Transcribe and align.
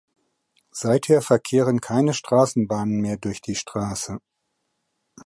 Seither 0.71 1.21
verkehren 1.21 1.79
keine 1.79 2.15
Straßenbahnen 2.15 3.01
mehr 3.01 3.17
durch 3.17 3.39
die 3.39 3.53
Straße. 3.53 4.17